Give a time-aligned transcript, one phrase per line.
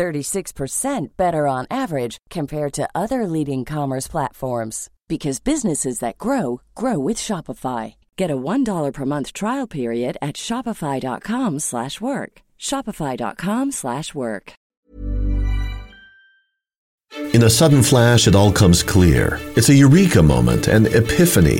[0.00, 6.98] 36% better on average compared to other leading commerce platforms because businesses that grow grow
[6.98, 7.96] with Shopify.
[8.16, 12.32] Get a $1 per month trial period at shopify.com/work.
[12.58, 14.52] shopify.com/work.
[17.34, 19.38] In a sudden flash it all comes clear.
[19.56, 21.58] It's a eureka moment, an epiphany.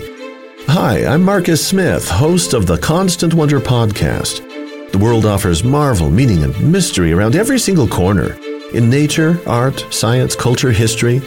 [0.76, 4.49] Hi, I'm Marcus Smith, host of the Constant Wonder podcast.
[4.92, 8.36] The world offers marvel, meaning, and mystery around every single corner.
[8.74, 11.20] In nature, art, science, culture, history,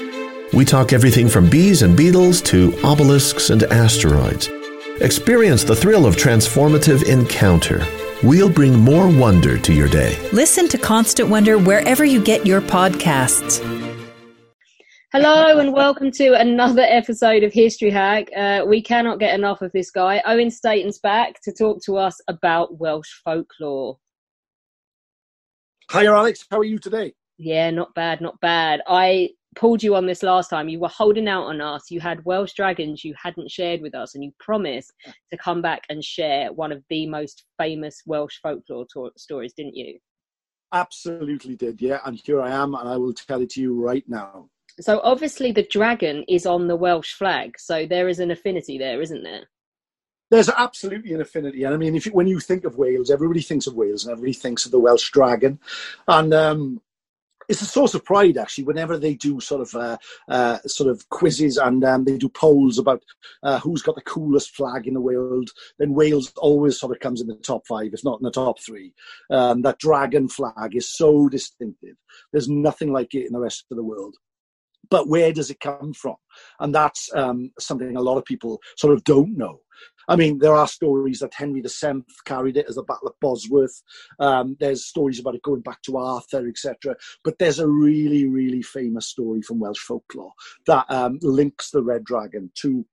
[0.54, 4.50] we talk everything from bees and beetles to obelisks and asteroids.
[5.02, 7.86] Experience the thrill of transformative encounter.
[8.22, 10.18] We'll bring more wonder to your day.
[10.32, 13.60] Listen to Constant Wonder wherever you get your podcasts.
[15.16, 18.30] Hello and welcome to another episode of History Hack.
[18.36, 20.24] Uh, we cannot get enough of this guy.
[20.26, 24.00] Owen Staten's back to talk to us about Welsh folklore.
[25.92, 26.44] Hi, Alex.
[26.50, 27.14] How are you today?
[27.38, 28.82] Yeah, not bad, not bad.
[28.88, 30.68] I pulled you on this last time.
[30.68, 31.92] You were holding out on us.
[31.92, 34.92] You had Welsh dragons you hadn't shared with us, and you promised
[35.32, 39.76] to come back and share one of the most famous Welsh folklore to- stories, didn't
[39.76, 40.00] you?
[40.74, 42.00] Absolutely did, yeah.
[42.04, 44.50] And here I am, and I will tell it to you right now.
[44.80, 49.02] So obviously the dragon is on the Welsh flag, so there is an affinity there,
[49.02, 49.48] isn't there?
[50.32, 53.42] There's absolutely an affinity, and I mean, if you, when you think of Wales, everybody
[53.42, 55.60] thinks of Wales, and everybody thinks of the Welsh dragon,
[56.08, 56.82] and um,
[57.48, 61.08] it's a source of pride actually whenever they do sort of uh, uh, sort of
[61.10, 63.04] quizzes and um, they do polls about
[63.44, 67.22] uh, who's got the coolest flag in the world then wales always sort of comes
[67.22, 68.94] in the top five if not in the top three.
[69.30, 71.96] Um, that dragon flag is so distinctive.
[72.32, 74.16] There's nothing like it in the rest of the world
[74.94, 76.18] but where does it come from?
[76.60, 79.62] And that's um, something a lot of people sort of don't know.
[80.08, 83.82] I mean, there are stories that Henry VII carried it as the Battle of Bosworth.
[84.20, 86.96] Um, there's stories about it going back to Arthur, etc.
[87.24, 90.34] But there's a really, really famous story from Welsh folklore
[90.68, 92.86] that um, links the Red Dragon to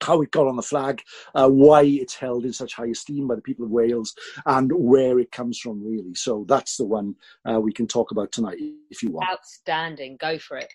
[0.00, 1.02] how it got on the flag,
[1.34, 4.14] uh, why it's held in such high esteem by the people of Wales,
[4.46, 6.14] and where it comes from, really.
[6.14, 8.56] So that's the one uh, we can talk about tonight,
[8.90, 9.28] if you want.
[9.30, 10.16] Outstanding.
[10.18, 10.72] Go for it.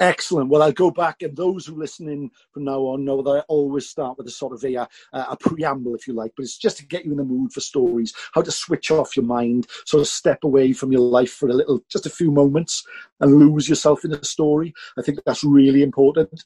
[0.00, 0.48] Excellent.
[0.50, 3.38] Well, I'll go back, and those who listen in from now on know that I
[3.48, 6.58] always start with a sort of a, uh, a preamble, if you like, but it's
[6.58, 9.68] just to get you in the mood for stories, how to switch off your mind,
[9.86, 12.84] sort of step away from your life for a little, just a few moments,
[13.20, 14.74] and lose yourself in a story.
[14.98, 16.44] I think that's really important.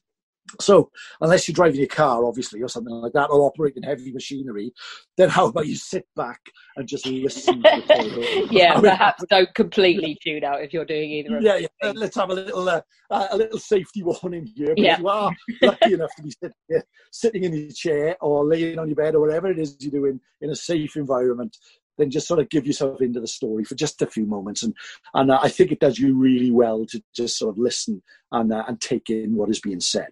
[0.59, 0.91] So,
[1.21, 4.71] unless you're driving your car, obviously, or something like that, or operating heavy machinery,
[5.17, 6.39] then how about you sit back
[6.75, 7.61] and just listen?
[7.61, 8.51] To the photo?
[8.53, 11.39] Yeah, perhaps don't completely tune out if you're doing either.
[11.41, 11.67] Yeah, yeah.
[11.83, 14.69] Uh, let's have a little uh, a little safety warning here.
[14.75, 14.99] But yeah.
[14.99, 15.31] you are
[15.61, 19.21] lucky enough to be sitting, sitting in your chair or laying on your bed or
[19.21, 21.57] whatever it is you're doing in a safe environment,
[21.97, 24.63] then just sort of give yourself into the story for just a few moments.
[24.63, 24.73] And
[25.13, 28.53] and uh, I think it does you really well to just sort of listen and
[28.53, 30.09] uh, and take in what is being said.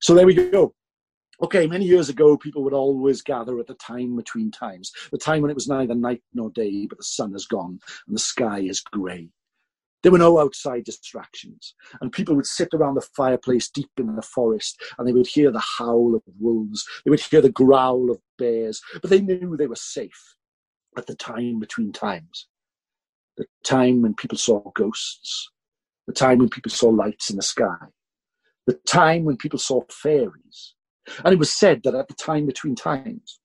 [0.00, 0.74] So there we go.
[1.40, 5.40] Okay, many years ago, people would always gather at the time between times, the time
[5.40, 8.58] when it was neither night nor day, but the sun has gone and the sky
[8.58, 9.28] is grey.
[10.02, 14.22] There were no outside distractions, and people would sit around the fireplace deep in the
[14.22, 18.20] forest, and they would hear the howl of wolves, they would hear the growl of
[18.36, 20.36] bears, but they knew they were safe
[20.98, 22.46] at the time between times.
[23.36, 25.50] The time when people saw ghosts,
[26.06, 27.86] the time when people saw lights in the sky,
[28.66, 30.74] the time when people saw fairies.
[31.24, 33.40] And it was said that at the time between times,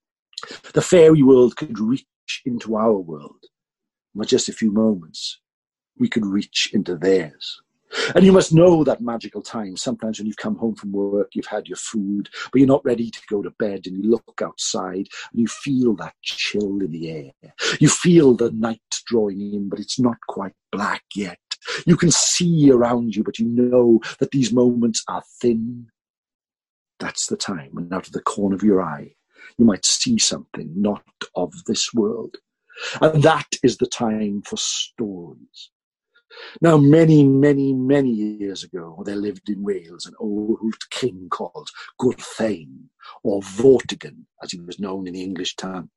[0.74, 2.06] the fairy world could reach
[2.46, 3.46] into our world.
[4.16, 5.40] for just a few moments,
[5.98, 7.62] we could reach into theirs.
[8.16, 9.78] And you must know that magical time.
[9.78, 13.10] Sometimes when you've come home from work, you've had your food, but you're not ready
[13.10, 17.10] to go to bed, and you look outside and you feel that chill in the
[17.10, 17.54] air.
[17.80, 21.40] You feel the night drawing in, but it's not quite black yet.
[21.86, 25.88] You can see around you, but you know that these moments are thin.
[27.00, 29.16] That's the time when out of the corner of your eye,
[29.58, 31.04] you might see something not
[31.36, 32.38] of this world.
[33.02, 35.70] And that is the time for stories.
[36.62, 41.70] Now, many, many, many years ago, there lived in Wales an old king called
[42.02, 42.90] Gwrtheyrn,
[43.24, 45.90] or Vortigern, as he was known in the English tongue.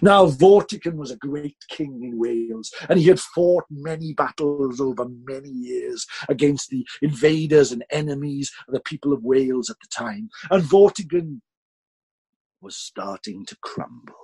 [0.00, 5.06] Now, Vortigern was a great king in Wales, and he had fought many battles over
[5.24, 10.28] many years against the invaders and enemies of the people of Wales at the time.
[10.50, 11.40] And Vortigern
[12.60, 14.14] was starting to crumble.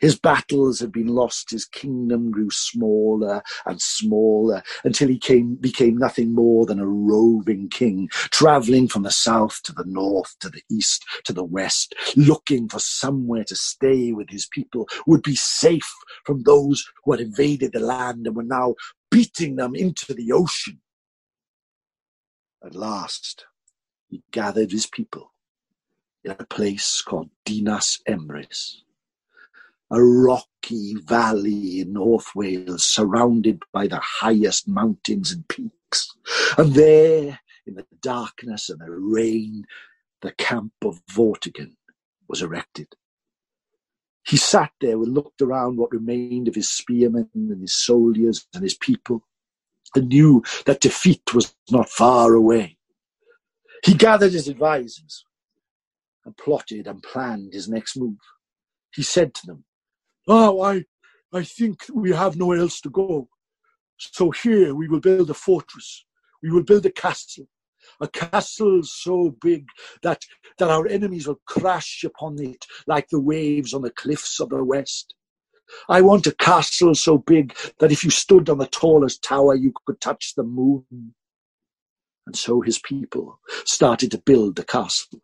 [0.00, 5.96] His battles had been lost, his kingdom grew smaller and smaller until he came, became
[5.96, 10.62] nothing more than a roving king, travelling from the south to the north, to the
[10.70, 15.92] east, to the west, looking for somewhere to stay with his people, would be safe
[16.24, 18.74] from those who had invaded the land and were now
[19.10, 20.80] beating them into the ocean.
[22.64, 23.46] At last,
[24.08, 25.32] he gathered his people
[26.24, 28.84] in a place called Dinas Emrys
[29.90, 36.14] a rocky valley in North Wales surrounded by the highest mountains and peaks.
[36.56, 39.64] And there, in the darkness and the rain,
[40.22, 41.76] the camp of Vortigern
[42.28, 42.88] was erected.
[44.26, 48.62] He sat there and looked around what remained of his spearmen and his soldiers and
[48.62, 49.26] his people,
[49.94, 52.78] and knew that defeat was not far away.
[53.84, 55.26] He gathered his advisers
[56.24, 58.16] and plotted and planned his next move.
[58.94, 59.64] He said to them,
[60.26, 60.84] Oh, I,
[61.32, 63.28] I think we have nowhere else to go.
[63.98, 66.04] So here we will build a fortress.
[66.42, 67.46] We will build a castle.
[68.00, 69.66] A castle so big
[70.02, 70.22] that,
[70.58, 74.64] that our enemies will crash upon it like the waves on the cliffs of the
[74.64, 75.14] west.
[75.88, 79.72] I want a castle so big that if you stood on the tallest tower, you
[79.86, 81.14] could touch the moon.
[82.26, 85.20] And so his people started to build the castle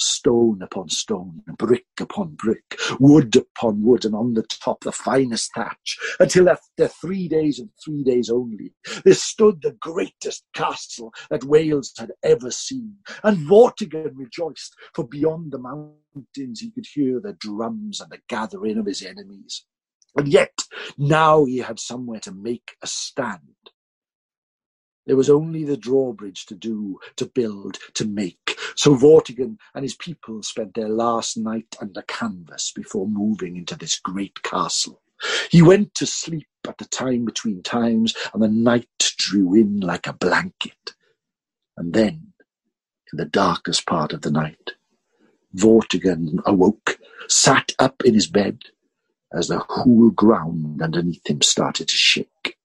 [0.00, 5.50] stone upon stone, brick upon brick, wood upon wood, and on the top the finest
[5.54, 8.72] thatch, until after three days and three days only,
[9.04, 12.96] there stood the greatest castle that Wales had ever seen.
[13.22, 18.78] And Vortigern rejoiced, for beyond the mountains he could hear the drums and the gathering
[18.78, 19.64] of his enemies.
[20.16, 20.62] And yet
[20.98, 23.40] now he had somewhere to make a stand.
[25.06, 28.49] There was only the drawbridge to do, to build, to make.
[28.76, 33.98] So Vortigern and his people spent their last night under canvas before moving into this
[33.98, 35.02] great castle.
[35.50, 38.88] He went to sleep at the time between times, and the night
[39.18, 40.94] drew in like a blanket.
[41.76, 42.32] And then,
[43.12, 44.72] in the darkest part of the night,
[45.54, 48.62] Vortigern awoke, sat up in his bed,
[49.32, 52.56] as the whole ground underneath him started to shake.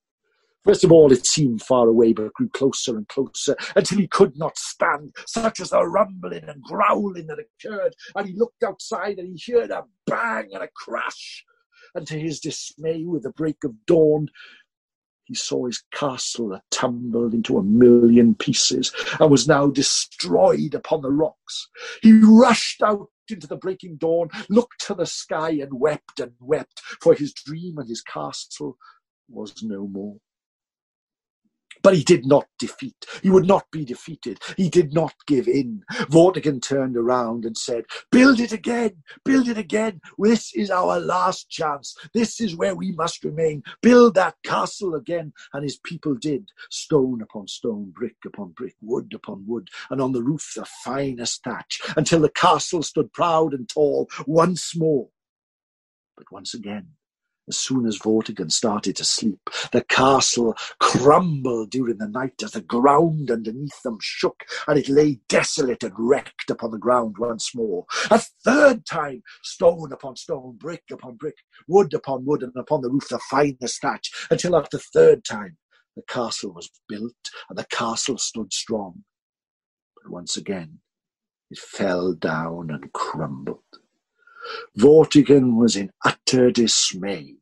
[0.65, 4.35] First of all, it seemed far away, but grew closer and closer until he could
[4.37, 7.95] not stand, such as the rumbling and growling that occurred.
[8.15, 11.45] And he looked outside and he heard a bang and a crash.
[11.93, 14.27] And to his dismay, with the break of dawn,
[15.25, 21.11] he saw his castle tumbled into a million pieces and was now destroyed upon the
[21.11, 21.69] rocks.
[22.01, 26.79] He rushed out into the breaking dawn, looked to the sky and wept and wept,
[27.01, 28.77] for his dream and his castle
[29.27, 30.17] was no more.
[31.85, 33.05] But he did not defeat.
[33.21, 34.39] He would not be defeated.
[34.57, 35.83] He did not give in.
[36.09, 40.01] Vortigern turned around and said, Build it again, build it again.
[40.17, 41.95] This is our last chance.
[42.11, 43.61] This is where we must remain.
[43.83, 45.31] Build that castle again.
[45.53, 50.11] And his people did, stone upon stone, brick upon brick, wood upon wood, and on
[50.11, 55.09] the roof the finest thatch, until the castle stood proud and tall once more.
[56.17, 56.93] But once again,
[57.47, 62.61] as soon as Vortigern started to sleep, the castle crumbled during the night as the
[62.61, 67.85] ground underneath them shook, and it lay desolate and wrecked upon the ground once more.
[68.09, 72.89] A third time, stone upon stone, brick upon brick, wood upon wood, and upon the
[72.89, 75.57] roof the finest thatch, until at the third time
[75.95, 77.13] the castle was built,
[77.49, 79.03] and the castle stood strong.
[79.95, 80.79] But once again,
[81.51, 83.59] it fell down and crumbled.
[84.77, 87.35] Vortigern was in utter dismay.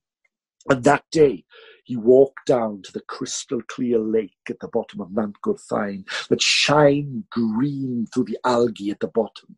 [0.69, 1.45] And that day,
[1.83, 6.41] he walked down to the crystal clear lake at the bottom of Mount Gwrtheyrn that
[6.41, 9.57] shined green through the algae at the bottom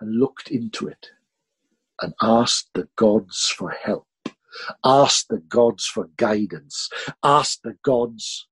[0.00, 1.08] and looked into it
[2.00, 4.06] and asked the gods for help,
[4.84, 6.88] asked the gods for guidance,
[7.22, 8.46] asked the gods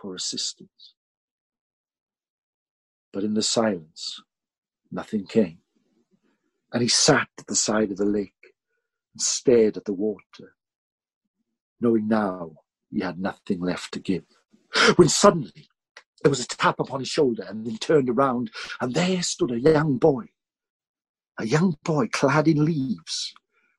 [0.00, 0.94] for assistance.
[3.12, 4.22] But in the silence,
[4.90, 5.61] nothing came
[6.72, 8.54] and he sat at the side of the lake
[9.14, 10.54] and stared at the water,
[11.80, 12.52] knowing now
[12.90, 14.24] he had nothing left to give.
[14.96, 15.68] When suddenly
[16.22, 18.50] there was a tap upon his shoulder, and he turned around,
[18.80, 20.26] and there stood a young boy,
[21.38, 23.34] a young boy clad in leaves,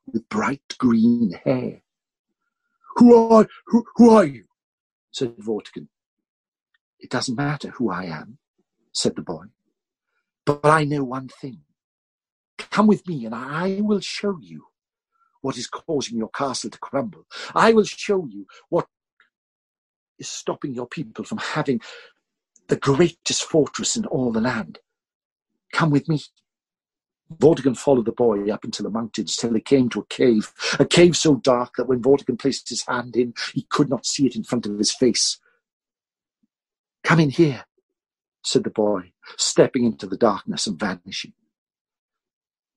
[0.06, 1.82] with bright green hair.
[2.98, 4.46] Who are who, who are you?
[5.12, 5.88] said Vortigern.
[7.00, 8.38] It doesn't matter who I am,
[8.92, 9.46] said the boy,
[10.46, 11.62] but I know one thing.
[12.74, 14.66] Come with me, and I will show you
[15.42, 17.28] what is causing your castle to crumble.
[17.54, 18.88] I will show you what
[20.18, 21.82] is stopping your people from having
[22.70, 24.80] the greatest fortress in all the land.
[25.72, 26.20] Come with me.
[27.38, 30.86] Vortigern followed the boy up into the mountains till they came to a cave, a
[30.86, 34.36] cave so dark that when Vortigern placed his hand in, he could not see it
[34.36, 35.40] in front of his face.
[37.04, 37.66] Come in here,
[38.44, 41.34] said the boy, stepping into the darkness and vanishing.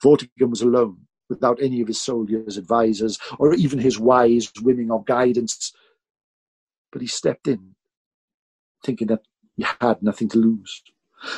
[0.03, 5.05] Vortigern was alone, without any of his soldiers, advisers, or even his wise women of
[5.05, 5.73] guidance.
[6.93, 7.75] But he stepped in,
[8.85, 9.23] thinking that
[9.57, 10.83] he had nothing to lose.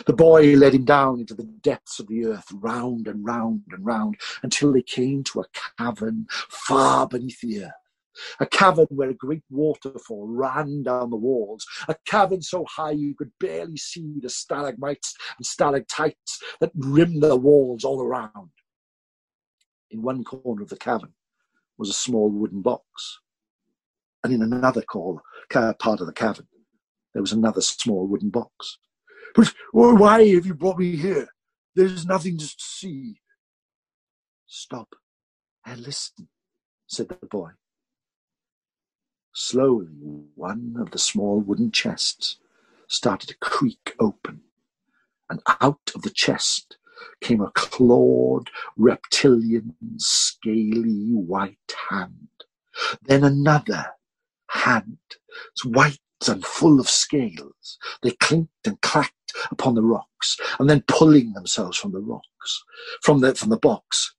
[0.07, 3.87] The boy led him down into the depths of the earth, round and round and
[3.87, 5.45] round, until they came to a
[5.79, 7.73] cavern far beneath the earth.
[8.41, 11.67] A cavern where a great waterfall ran down the walls.
[11.89, 17.37] A cavern so high you could barely see the stalagmites and stalactites that rimmed the
[17.37, 18.51] walls all around.
[19.91, 21.15] In one corner of the cavern
[21.79, 23.21] was a small wooden box.
[24.25, 26.49] And in another corner, part of the cavern,
[27.15, 28.79] there was another small wooden box.
[29.35, 31.29] But oh, why have you brought me here?
[31.75, 33.21] There's nothing to see.
[34.47, 34.97] Stop
[35.65, 36.29] and listen,
[36.87, 37.51] said the boy.
[39.40, 42.40] Slowly, one of the small wooden chests
[42.88, 44.42] started to creak open,
[45.30, 46.76] and out of the chest
[47.21, 52.28] came a clawed, reptilian, scaly white hand.
[53.00, 53.92] Then another
[54.49, 54.99] hand,
[55.64, 57.78] white and full of scales.
[58.02, 62.64] They clinked and clacked upon the rocks, and then pulling themselves from the rocks,
[63.02, 64.16] from the from the box,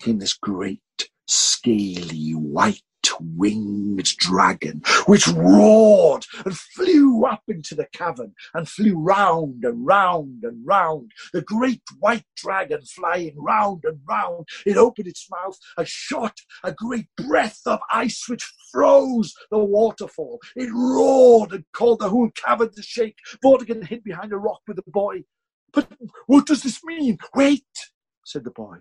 [0.00, 2.82] came this great, scaly, white
[3.22, 10.44] winged dragon, which roared and flew up into the cavern and flew round and round
[10.44, 11.12] and round.
[11.32, 14.48] The great white dragon flying round and round.
[14.66, 20.40] It opened its mouth and shot a great breath of ice which froze the waterfall.
[20.56, 23.18] It roared and called the whole cavern to shake.
[23.42, 25.24] Vortigern hid behind a rock with the boy.
[25.72, 25.88] But
[26.26, 27.18] what does this mean?
[27.34, 27.64] Wait,
[28.24, 28.78] said the boy.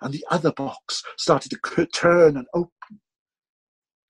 [0.00, 3.00] And the other box started to turn and open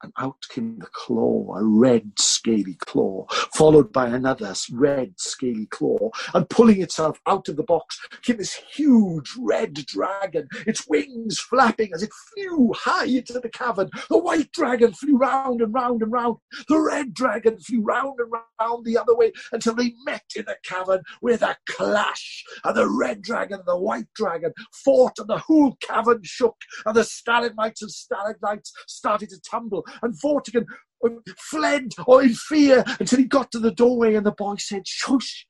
[0.02, 6.10] and out came the claw, a red scaly claw, followed by another red scaly claw,
[6.34, 11.90] and pulling itself out of the box came this huge red dragon, its wings flapping
[11.94, 13.90] as it flew high into the cavern.
[14.08, 16.36] The white dragon flew round and round and round.
[16.68, 20.56] The red dragon flew round and round the other way until they met in the
[20.64, 22.44] cavern with a clash.
[22.64, 24.52] And the red dragon and the white dragon
[24.84, 30.14] fought, and the whole cavern shook, and the stalagmites and stalagmites started to tumble and
[30.20, 30.66] Vortigern
[31.04, 34.86] um, fled or in fear until he got to the doorway and the boy said,
[34.86, 35.46] Shush,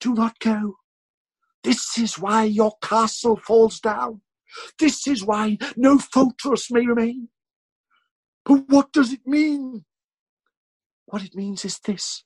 [0.00, 0.76] do not go.
[1.62, 4.20] This is why your castle falls down.
[4.78, 7.28] This is why no fortress may remain.
[8.44, 9.84] But what does it mean?
[11.06, 12.24] What it means is this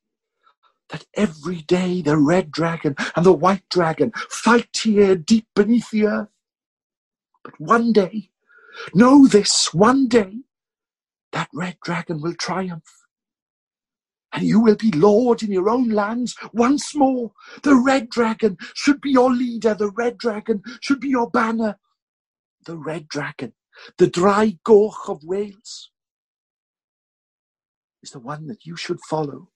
[0.91, 6.07] that every day the red dragon and the white dragon fight here deep beneath the
[6.07, 6.29] earth.
[7.45, 8.31] But one day,
[8.95, 10.39] know this, one day,
[11.33, 12.85] that red dragon will triumph.
[14.33, 17.33] And you will be lord in your own lands once more.
[17.63, 19.75] The red dragon should be your leader.
[19.75, 21.79] The red dragon should be your banner.
[22.67, 23.55] The red dragon,
[23.97, 25.91] the Ddraig Goch of Wales,
[28.03, 29.49] is the one that you should follow.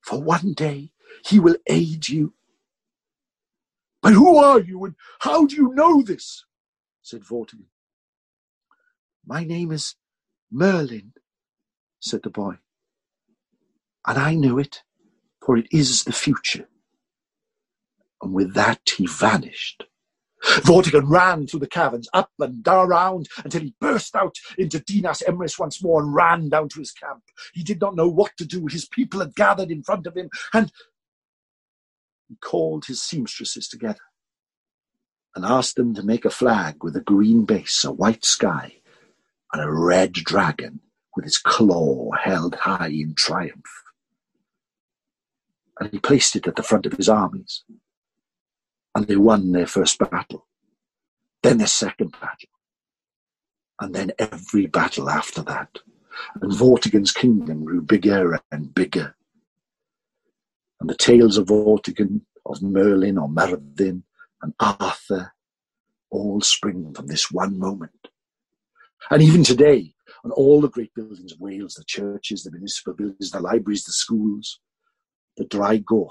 [0.00, 0.92] For one day
[1.24, 2.34] he will aid you.
[4.02, 6.44] But who are you and how do you know this?
[7.02, 7.66] said Vortigern.
[9.26, 9.94] My name is
[10.50, 11.12] Merlin,
[12.00, 12.56] said the boy.
[14.06, 14.82] And I knew it,
[15.44, 16.68] for it is the future.
[18.22, 19.84] And with that he vanished.
[20.42, 25.22] Vortigern ran through the caverns, up and down around, until he burst out into Dinas
[25.26, 27.22] Emrys once more and ran down to his camp.
[27.52, 28.66] He did not know what to do.
[28.66, 30.72] His people had gathered in front of him, and
[32.28, 34.00] he called his seamstresses together
[35.36, 38.76] and asked them to make a flag with a green base, a white sky,
[39.52, 40.80] and a red dragon
[41.16, 43.82] with its claw held high in triumph.
[45.78, 47.64] And he placed it at the front of his armies.
[48.94, 50.46] And they won their first battle,
[51.42, 52.50] then their second battle,
[53.80, 55.78] and then every battle after that.
[56.42, 59.14] And Vortigern's kingdom grew bigger and bigger.
[60.80, 64.02] And the tales of Vortigern, of Merlin or Merlin,
[64.42, 65.32] and Arthur
[66.10, 68.08] all spring from this one moment.
[69.10, 73.30] And even today, on all the great buildings of Wales, the churches, the municipal buildings,
[73.30, 74.60] the libraries, the schools,
[75.36, 76.10] the Ddraig Goch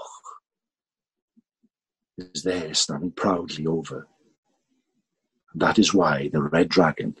[2.18, 4.08] is there standing proudly over.
[5.52, 7.16] And that is why the red dragon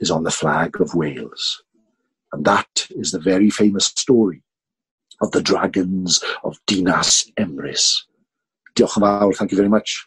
[0.00, 1.62] is on the flag of Wales.
[2.32, 4.42] And that is the very famous story
[5.20, 8.02] of the dragons of Dinas Emrys.
[8.76, 9.32] Diolch yn fawr.
[9.34, 10.06] Thank you very much.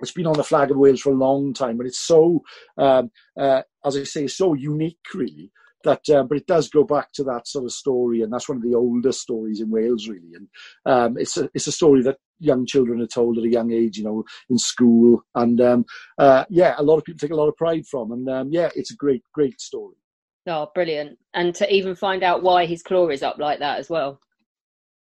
[0.00, 2.42] it's been on the flag of Wales for a long time, but it's so,
[2.76, 5.50] um, uh, as I say, so unique, really
[5.84, 8.58] that um, but it does go back to that sort of story and that's one
[8.58, 10.34] of the oldest stories in Wales really.
[10.34, 10.48] And
[10.86, 13.98] um, it's a it's a story that young children are told at a young age
[13.98, 15.22] you know in school.
[15.34, 15.84] And um,
[16.18, 18.70] uh, yeah a lot of people take a lot of pride from and um, yeah
[18.74, 19.96] it's a great great story.
[20.46, 21.18] Oh brilliant.
[21.34, 24.20] And to even find out why his claw is up like that as well.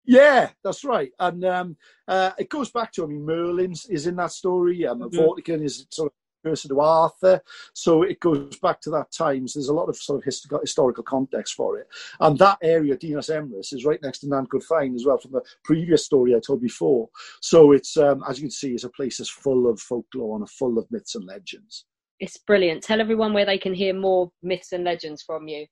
[0.04, 1.76] Yeah, that's right, and um,
[2.08, 4.86] uh, it goes back to I mean Merlin is in that story.
[4.86, 5.18] Um, mm-hmm.
[5.18, 6.12] Vortigern is sort of
[6.42, 7.40] person to Arthur.
[7.72, 9.52] So it goes back to that times.
[9.52, 11.88] So there's a lot of sort of hist- historical context for it.
[12.20, 15.42] And that area, Dinas Emrys, is right next to Nant Gwrtheyrn as well from the
[15.64, 17.08] previous story I told before.
[17.40, 20.48] So it's, um, as you can see, it's a place that's full of folklore and
[20.48, 21.84] full of myths and legends.
[22.20, 22.82] It's brilliant.
[22.82, 25.66] Tell everyone where they can hear more myths and legends from you.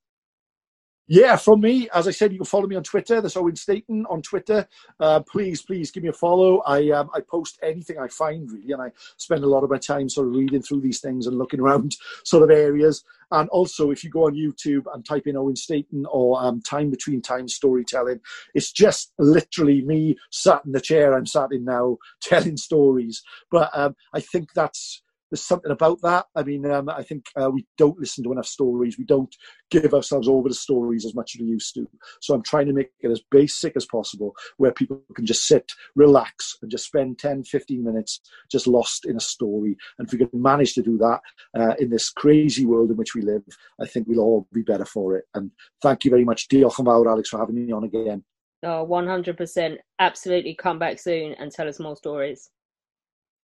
[1.09, 3.21] Yeah, from me, as I said, you can follow me on Twitter.
[3.21, 4.67] That's Owen Staten on Twitter.
[4.99, 6.63] Uh, please, please give me a follow.
[6.67, 9.79] I um, I post anything I find really, and I spend a lot of my
[9.79, 13.05] time sort of reading through these things and looking around sort of areas.
[13.31, 16.91] And also, if you go on YouTube and type in Owen Staten or um, Time
[16.91, 18.21] Between Time Storytelling,
[18.55, 23.23] it's just literally me sat in the chair I'm sat in now telling stories.
[23.49, 26.27] But um, I think that's there's something about that.
[26.35, 28.99] I mean, um, I think uh, we don't listen to enough stories.
[28.99, 29.35] We don't
[29.71, 31.89] give ourselves over to stories as much as we used to.
[32.21, 35.71] So I'm trying to make it as basic as possible where people can just sit,
[35.95, 39.77] relax, and just spend 10, 15 minutes just lost in a story.
[39.99, 41.21] And if we can manage to do that
[41.59, 43.43] uh, in this crazy world in which we live,
[43.81, 45.25] I think we'll all be better for it.
[45.35, 45.51] And
[45.83, 46.49] thank you very much.
[46.49, 48.25] Diolch yn Alex, for having me on again.
[48.63, 49.77] Oh, 100%.
[49.99, 52.51] Absolutely come back soon and tell us more stories.